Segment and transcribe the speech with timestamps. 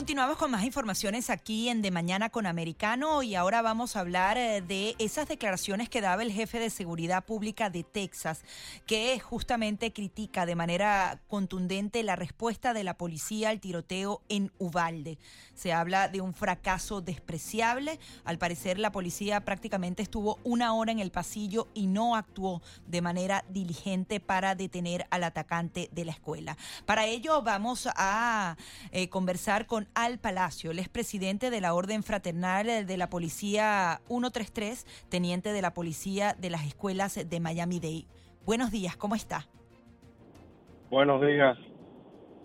[0.00, 4.38] Continuamos con más informaciones aquí en De Mañana con Americano y ahora vamos a hablar
[4.38, 8.40] eh, de esas declaraciones que daba el jefe de seguridad pública de Texas,
[8.86, 15.18] que justamente critica de manera contundente la respuesta de la policía al tiroteo en Uvalde.
[15.54, 18.00] Se habla de un fracaso despreciable.
[18.24, 23.02] Al parecer la policía prácticamente estuvo una hora en el pasillo y no actuó de
[23.02, 26.56] manera diligente para detener al atacante de la escuela.
[26.86, 28.56] Para ello vamos a
[28.92, 34.86] eh, conversar con Al Palacio, el expresidente de la Orden Fraternal de la Policía 133,
[35.08, 38.06] teniente de la Policía de las Escuelas de Miami-Dade.
[38.44, 39.46] Buenos días, ¿cómo está?
[40.90, 41.56] Buenos días.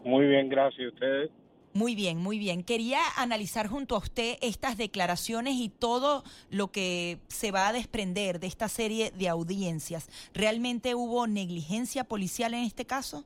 [0.04, 0.94] Muy bien, gracias.
[0.94, 1.32] ¿Ustedes?
[1.74, 2.64] Muy bien, muy bien.
[2.64, 8.40] Quería analizar junto a usted estas declaraciones y todo lo que se va a desprender
[8.40, 10.10] de esta serie de audiencias.
[10.34, 13.26] ¿Realmente hubo negligencia policial en este caso?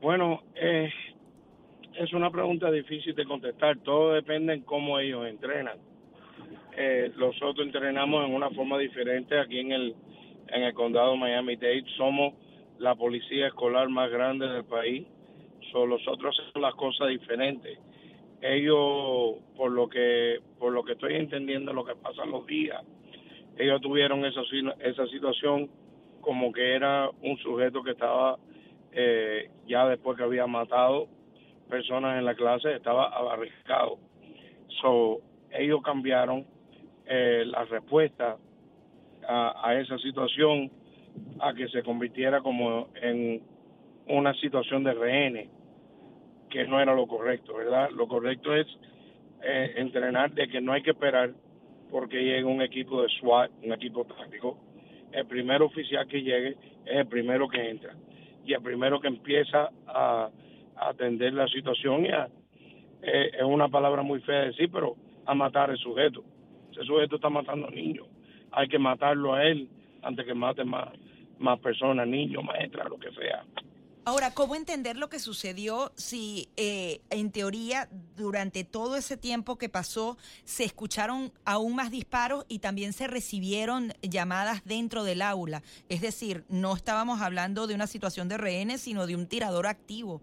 [0.00, 0.90] Bueno, eh,
[1.98, 3.78] es una pregunta difícil de contestar.
[3.78, 5.78] Todo depende en cómo ellos entrenan.
[6.76, 9.94] Eh, nosotros entrenamos en una forma diferente aquí en el
[10.48, 11.84] en el condado Miami-Dade.
[11.96, 12.34] Somos
[12.78, 15.06] la policía escolar más grande del país.
[15.72, 17.78] So, nosotros hacemos las cosas diferentes.
[18.42, 22.82] Ellos, por lo que por lo que estoy entendiendo, lo que pasa los días,
[23.58, 24.42] ellos tuvieron esa
[24.80, 25.70] esa situación
[26.20, 28.36] como que era un sujeto que estaba
[28.92, 31.08] eh, ya después que había matado
[31.68, 33.98] personas en la clase, estaba abarricado.
[34.80, 36.46] So, ellos cambiaron
[37.06, 38.36] eh, la respuesta
[39.28, 40.70] a, esa situación
[41.40, 43.42] a que se convirtiera como en
[44.08, 45.48] una situación de rehenes,
[46.50, 47.90] que no era lo correcto, ¿verdad?
[47.90, 48.66] Lo correcto es
[49.42, 51.32] eh, entrenar de que no hay que esperar
[51.90, 54.58] porque llegue un equipo de SWAT, un equipo táctico.
[55.12, 57.94] El primer oficial que llegue es el primero que entra
[58.44, 60.30] y el primero que empieza a
[60.76, 62.28] atender la situación y a,
[63.02, 66.24] eh, es una palabra muy fea de decir, pero a matar al sujeto.
[66.72, 68.06] Ese sujeto está matando a niños.
[68.52, 69.68] Hay que matarlo a él
[70.02, 70.88] antes que mate más,
[71.38, 73.44] más personas, niños, maestras, lo que sea.
[74.08, 79.68] Ahora, ¿cómo entender lo que sucedió si eh, en teoría durante todo ese tiempo que
[79.68, 85.64] pasó se escucharon aún más disparos y también se recibieron llamadas dentro del aula?
[85.88, 90.22] Es decir, no estábamos hablando de una situación de rehenes, sino de un tirador activo.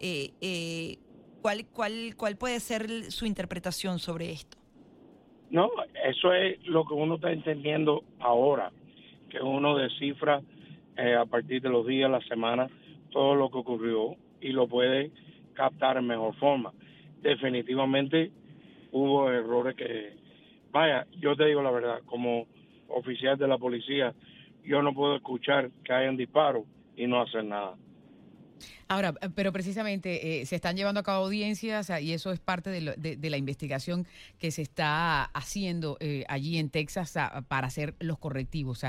[0.00, 0.96] Eh, eh,
[1.42, 4.56] ¿cuál, cuál, ¿Cuál puede ser su interpretación sobre esto?
[5.50, 5.68] No,
[6.04, 8.72] eso es lo que uno está entendiendo ahora,
[9.28, 10.40] que uno descifra
[10.96, 12.70] eh, a partir de los días, las semanas,
[13.10, 15.10] todo lo que ocurrió y lo puede
[15.54, 16.72] captar en mejor forma.
[17.20, 18.30] Definitivamente
[18.92, 20.14] hubo errores que,
[20.70, 22.46] vaya, yo te digo la verdad, como
[22.88, 24.14] oficial de la policía,
[24.64, 26.64] yo no puedo escuchar que hayan disparos
[26.96, 27.76] y no hacer nada.
[28.90, 33.30] Ahora, pero precisamente eh, se están llevando a cabo audiencias y eso es parte de,
[33.30, 34.04] la investigación
[34.40, 38.84] que se está haciendo eh, allí en Texas para hacer los correctivos.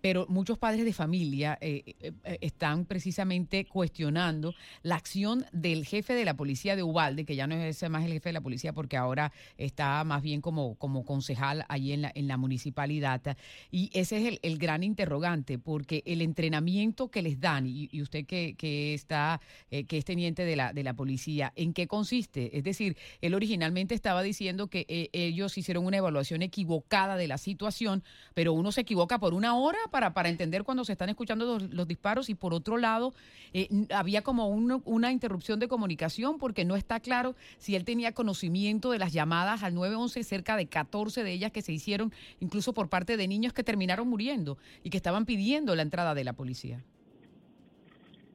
[0.00, 1.94] Pero muchos padres de familia eh,
[2.40, 4.52] están precisamente cuestionando
[4.82, 8.12] la acción del jefe de la policía de Ubalde, que ya no es más el
[8.12, 12.12] jefe de la policía porque ahora está más bien como, como concejal allí en la,
[12.14, 13.36] en la municipalidad.
[13.70, 18.54] Y ese es el, gran interrogante, porque el entrenamiento que les dan, y, usted que,
[18.54, 19.31] que está,
[19.70, 22.56] que es teniente de la, de la policía, ¿en qué consiste?
[22.56, 28.02] Es decir, él originalmente estaba diciendo que ellos hicieron una evaluación equivocada de la situación,
[28.34, 31.88] pero uno se equivoca por una hora para, para entender cuando se están escuchando los,
[31.88, 33.14] disparos y por otro lado
[33.52, 38.90] eh, había como una interrupción de comunicación porque no está claro si él tenía conocimiento
[38.90, 42.88] de las llamadas al 911, cerca de 14 de ellas que se hicieron incluso por
[42.88, 46.84] parte de niños que terminaron muriendo y que estaban pidiendo la entrada de la policía.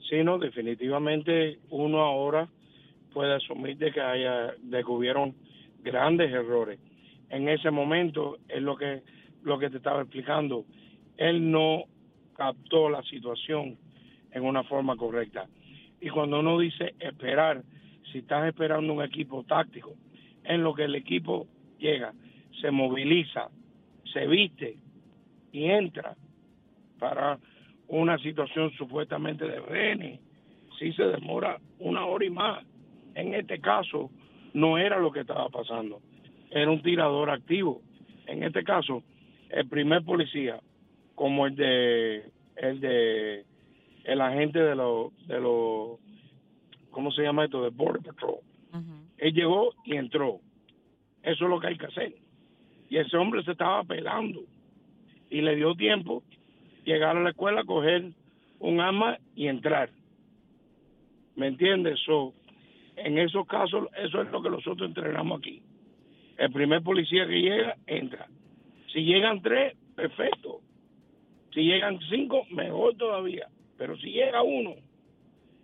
[0.10, 2.48] Sí, no, definitivamente uno ahora
[3.14, 5.34] puede asumir de que haya, de
[5.84, 6.80] grandes errores.
[7.30, 9.02] En ese momento es lo que
[9.44, 10.66] lo que te estaba explicando
[11.18, 11.86] él no
[12.36, 13.78] captó la situación
[14.32, 15.48] en una forma correcta.
[16.00, 17.64] Y cuando uno dice esperar,
[18.12, 19.96] si estás esperando un equipo táctico,
[20.44, 21.48] en lo que el equipo
[21.80, 22.14] llega,
[22.62, 23.50] se moviliza,
[24.14, 24.78] se viste
[25.52, 26.16] y entra
[27.00, 27.40] para
[27.88, 30.20] una situación supuestamente de rehenes,
[30.78, 32.64] si se demora una hora y más.
[33.16, 34.12] En este caso,
[34.54, 36.02] no era lo que estaba pasando,
[36.52, 37.82] era un tirador activo.
[38.26, 39.04] En este caso,
[39.50, 40.60] el primer policía
[41.16, 43.46] como el de el de
[44.04, 46.00] el agente de los de los
[46.92, 47.64] ¿cómo se llama esto?
[47.64, 48.40] de Border Patrol.
[49.18, 50.40] Él llegó y entró.
[51.24, 52.14] Eso es lo que hay que hacer.
[52.90, 54.42] Y ese hombre se estaba pelando
[55.30, 56.24] y le dio tiempo
[56.88, 58.12] llegar a la escuela, coger
[58.60, 59.90] un arma y entrar.
[61.36, 62.00] ¿Me entiendes?
[62.96, 65.62] En esos casos, eso es lo que nosotros entrenamos aquí.
[66.38, 68.28] El primer policía que llega, entra.
[68.94, 70.62] Si llegan tres, perfecto.
[71.54, 73.48] Si llegan cinco, mejor todavía.
[73.78, 74.76] Pero si llega uno,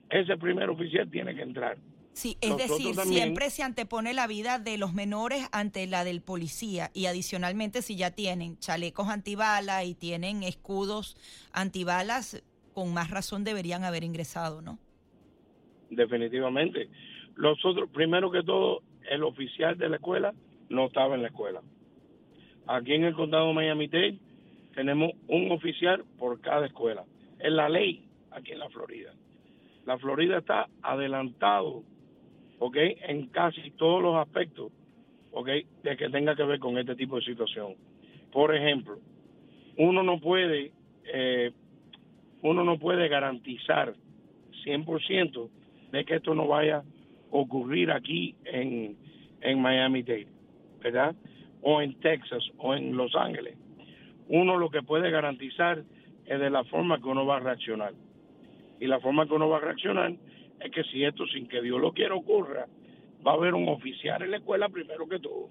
[0.09, 1.77] ese primer oficial tiene que entrar.
[2.13, 6.91] Sí, es decir, siempre se antepone la vida de los menores ante la del policía
[6.93, 11.17] y adicionalmente si ya tienen chalecos antibalas y tienen escudos
[11.53, 12.43] antibalas,
[12.73, 14.77] con más razón deberían haber ingresado, ¿no?
[15.89, 16.87] Definitivamente.
[17.35, 20.33] Los otros, primero que todo, el oficial de la escuela
[20.69, 21.61] no estaba en la escuela.
[22.67, 24.19] Aquí en el condado de Miami-Dade
[24.75, 27.05] tenemos un oficial por cada escuela.
[27.39, 29.13] Es la ley aquí en la Florida.
[29.85, 31.83] La Florida está adelantado
[32.63, 32.77] ¿ok?
[33.09, 34.71] En casi todos los aspectos,
[35.33, 35.49] ¿ok?
[35.83, 37.75] De que tenga que ver con este tipo de situación.
[38.31, 38.99] Por ejemplo,
[39.77, 40.71] uno no puede,
[41.13, 41.51] eh,
[42.41, 43.93] uno no puede garantizar
[44.63, 45.49] 100%
[45.91, 46.83] de que esto no vaya a
[47.31, 48.95] ocurrir aquí en,
[49.41, 50.27] en Miami-Dade,
[50.81, 51.17] ¿verdad?
[51.61, 53.57] O en Texas o en Los Ángeles.
[54.29, 55.83] Uno lo que puede garantizar
[56.25, 57.93] es de la forma que uno va a reaccionar.
[58.79, 60.13] Y la forma que uno va a reaccionar
[60.63, 62.67] es que si esto sin que Dios lo quiera ocurra,
[63.25, 65.49] va a haber un oficial en la escuela primero que todo.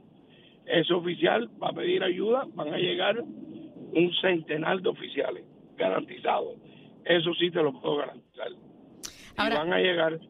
[0.66, 5.44] Ese oficial va a pedir ayuda, van a llegar un centenar de oficiales
[5.76, 6.56] garantizados.
[7.04, 8.48] Eso sí te lo puedo garantizar.
[8.52, 10.20] y van a llegar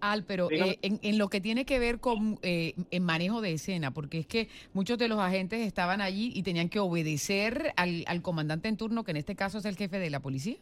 [0.00, 3.92] Al, pero eh, en, lo que tiene que ver con eh, el manejo de escena,
[3.92, 8.22] porque es que muchos de los agentes estaban allí y tenían que obedecer al, al
[8.22, 10.56] comandante en turno, que en este caso es el jefe de la policía.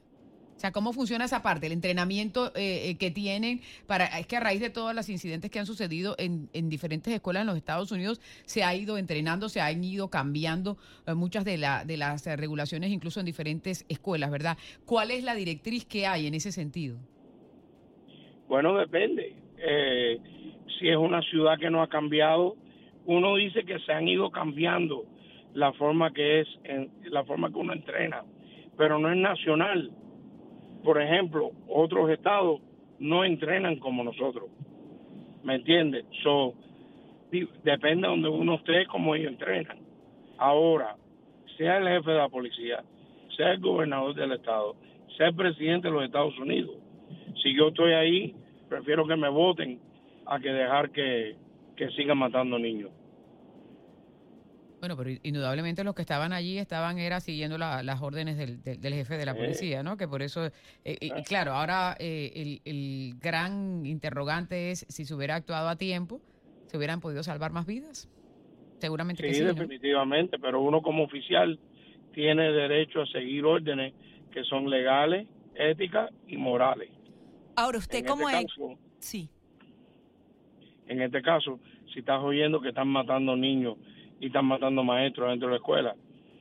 [0.60, 1.68] O sea, ¿cómo funciona esa parte?
[1.68, 4.04] El entrenamiento eh, eh, que tienen para...
[4.18, 7.46] Es que a raíz de todos los incidentes que han sucedido en, diferentes escuelas en
[7.46, 10.76] los Estados Unidos, se ha ido entrenando, se han ido cambiando
[11.06, 14.58] eh, muchas de, la, de las regulaciones, incluso en diferentes escuelas, ¿verdad?
[14.84, 16.98] ¿Cuál es la directriz que hay en ese sentido?
[18.46, 19.34] Bueno, depende.
[20.78, 22.54] si es una ciudad que no ha cambiado,
[23.06, 25.06] uno dice que se han ido cambiando
[25.54, 26.48] la forma que es,
[27.04, 28.24] la forma que uno entrena,
[28.76, 29.90] pero no es nacional
[30.84, 32.60] por ejemplo, otros estados
[32.98, 34.50] no entrenan como nosotros.
[35.42, 36.04] ¿Me entiendes?
[36.22, 36.54] So,
[37.64, 39.78] depende de donde uno esté, como ellos entrenan.
[40.36, 40.96] Ahora,
[41.56, 42.82] sea el jefe de la policía,
[43.36, 44.76] sea el gobernador del estado,
[45.16, 46.76] sea el presidente de los Estados Unidos,
[47.42, 48.34] si yo estoy ahí,
[48.68, 49.80] prefiero que me voten
[50.26, 51.36] a que dejar que,
[51.76, 52.90] que sigan matando niños.
[54.80, 59.18] Bueno, pero indudablemente los que estaban allí estaban era siguiendo las órdenes del, del, jefe
[59.18, 59.98] de la policía, ¿no?
[59.98, 60.52] Que por eso, eh,
[60.84, 66.22] eh claro, ahora eh, el, gran interrogante es si se hubiera actuado a tiempo,
[66.64, 68.08] se hubieran podido salvar más vidas.
[68.78, 69.44] Seguramente sí, sí.
[69.44, 71.58] definitivamente, pero uno como oficial
[72.14, 73.92] tiene derecho a seguir órdenes
[74.32, 76.88] que son legales, éticas y morales.
[77.54, 78.50] Ahora, usted como este
[78.98, 79.28] Sí.
[80.86, 81.60] En este caso,
[81.92, 83.76] si estás oyendo que están matando niños
[84.20, 85.96] y están matando maestros dentro de la escuela.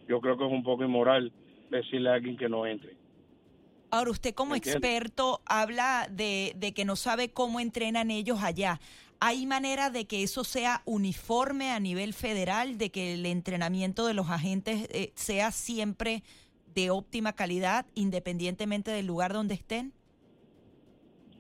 [0.07, 1.31] Yo creo que es un poco inmoral
[1.71, 2.97] decirle a alguien que no entre.
[3.91, 8.79] Ahora, usted como experto habla de, que no sabe cómo entrenan ellos allá.
[9.19, 14.13] ¿Hay manera de que eso sea uniforme a nivel federal, de que el entrenamiento de
[14.13, 16.23] los agentes eh, sea siempre
[16.73, 19.91] de óptima calidad, independientemente del lugar donde estén?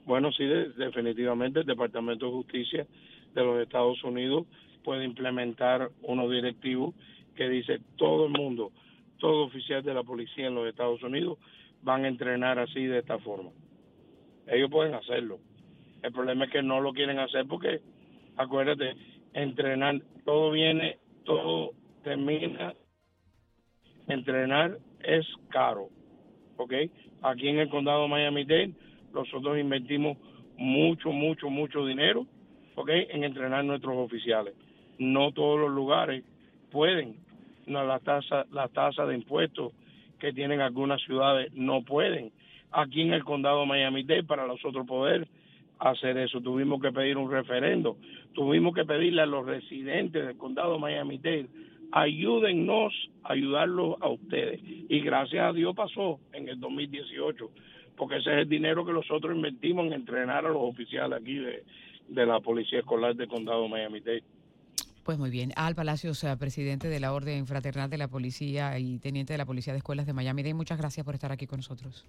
[0.05, 2.87] Bueno, sí, definitivamente el Departamento de Justicia
[3.35, 4.47] de los Estados Unidos
[4.83, 6.93] puede implementar uno directivo
[7.35, 8.71] que dice todo el mundo,
[9.17, 11.37] todo oficial de la policía en los Estados Unidos
[11.81, 13.51] van a entrenar así de esta forma.
[14.47, 15.39] Ellos pueden hacerlo.
[16.01, 17.81] El problema es que no lo quieren hacer porque,
[18.35, 18.95] acuérdate,
[19.33, 21.71] entrenar, todo viene, todo
[22.03, 22.73] termina.
[24.07, 25.89] Entrenar es caro,
[26.57, 26.73] ¿ok?
[27.21, 28.73] Aquí en el condado de Miami-Dade
[29.13, 30.17] nosotros invertimos
[30.57, 32.25] mucho, mucho, mucho dinero,
[32.75, 32.89] ¿ok?
[33.11, 34.55] En entrenar nuestros oficiales
[34.99, 36.23] no todos los lugares
[36.71, 37.15] pueden.
[37.65, 38.69] No, la tasa, la
[39.05, 39.73] de impuestos
[40.19, 42.31] que tienen algunas ciudades no pueden.
[42.71, 45.27] Aquí en el condado de Miami-Dade, para nosotros poder
[45.79, 47.97] hacer eso, tuvimos que pedir un referendo,
[48.33, 51.47] tuvimos que pedirle a los residentes del condado de Miami-Dade,
[51.91, 54.59] ayúdennos a ayudarlos a ustedes.
[54.63, 57.49] Y gracias a Dios pasó en el 2018,
[57.95, 61.63] porque ese es el dinero que nosotros invertimos en entrenar a los oficiales aquí de,
[62.07, 64.23] de la Policía Escolar del condado de Miami-Dade.
[65.09, 65.53] Pues muy bien.
[65.55, 69.73] Al Palacios, presidente de la Orden Fraternal de la Policía y teniente de la Policía
[69.73, 70.53] de Escuelas de Miami.
[70.53, 72.05] muchas gracias por estar aquí con nosotros.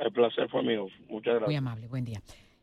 [0.00, 0.88] El placer fue mío.
[1.08, 1.46] Muchas gracias.
[1.46, 1.86] Muy amable.
[1.86, 2.20] Buen día.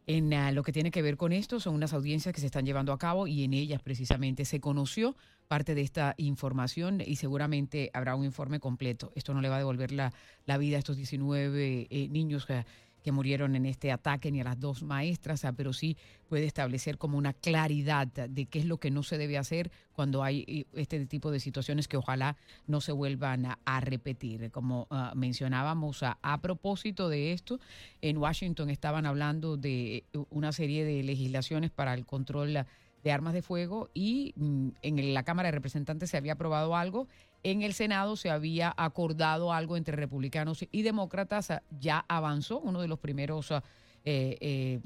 [0.08, 1.62] en ah, lo que tiene que ver con esto.
[1.62, 5.16] Son unas audiencias que se están llevando a cabo y en ellas precisamente se conoció
[5.48, 9.14] parte de esta información y seguramente habrá un informe completo.
[9.16, 10.12] Esto no le va a devolver la,
[10.46, 12.66] la vida a estos 19 eh, niños que
[13.04, 16.98] que murieron en este ataque ni a las dos maestras, ah, pero sí puede establecer
[16.98, 20.66] como una claridad de qué es lo que no se debe hacer cuando hay eh,
[20.74, 24.50] este tipo de situaciones que ojalá no se vuelvan a, repetir.
[24.52, 27.60] Como ah, mencionábamos a, a propósito de esto,
[28.02, 32.66] en Washington estaban hablando de una serie de legislaciones para el control
[33.04, 37.08] de armas de fuego y mm, en la Cámara de Representantes se había aprobado algo,
[37.44, 42.88] en el Senado se había acordado algo entre republicanos y demócratas, ya avanzó uno de
[42.88, 43.62] los primeros eh,
[44.06, 44.80] eh,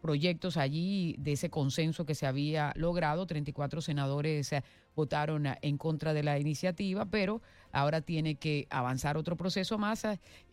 [0.00, 3.26] proyectos allí de ese consenso que se había logrado.
[3.26, 4.62] 34 senadores eh,
[4.94, 10.06] votaron en contra de la iniciativa, pero ahora tiene que avanzar otro proceso más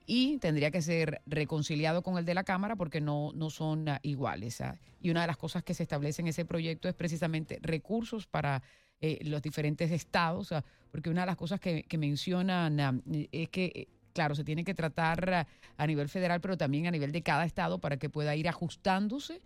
[0.06, 4.00] y tendría que ser reconciliado con el de la Cámara porque no, no son ah,
[4.02, 4.60] iguales.
[4.62, 4.80] Ah.
[5.02, 8.64] Y una de las cosas que se establece en ese proyecto es precisamente recursos para
[9.06, 13.66] eh, los diferentes estados, ah, porque una de las cosas que, que mencionan es que
[13.76, 15.46] eh, claro, se tiene que tratar
[15.76, 19.42] a nivel federal, pero también a nivel de cada estado para que pueda ir ajustándose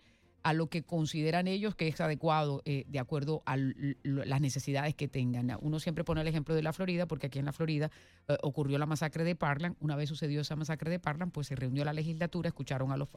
[0.48, 3.58] a lo que consideran ellos que es adecuado eh, de acuerdo a
[4.02, 5.58] las necesidades que tengan.
[5.60, 7.90] Uno siempre pone el ejemplo de la Florida, porque aquí en la Florida
[8.28, 9.76] eh, ocurrió la masacre de Parkland.
[9.80, 13.08] Una vez sucedió esa masacre de Parkland, pues se reunió la legislatura, escucharon a las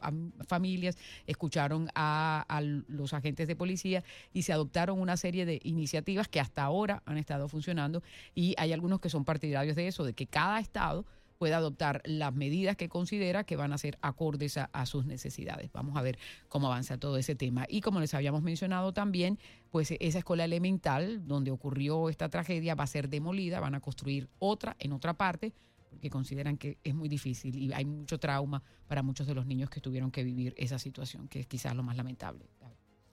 [0.46, 6.38] familias, escucharon a los agentes de policía y se adoptaron una serie de iniciativas que
[6.38, 8.02] hasta ahora han estado funcionando
[8.34, 11.06] y hay algunos que son partidarios de eso, de que cada estado
[11.42, 15.72] pueda adoptar las medidas que considera que van a ser acordes a, sus necesidades.
[15.72, 17.66] Vamos a ver cómo avanza todo ese tema.
[17.68, 19.40] Y como les habíamos mencionado también,
[19.72, 24.28] pues esa escuela elemental donde ocurrió esta tragedia va a ser demolida, van a construir
[24.38, 25.52] otra en otra parte
[25.90, 29.68] porque consideran que es muy difícil y hay mucho trauma para muchos de los niños
[29.68, 32.46] que tuvieron que vivir esa situación, que es quizás lo más lamentable.